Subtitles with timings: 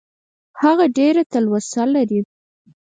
[0.61, 2.19] هغه ډېره تلوسه لري.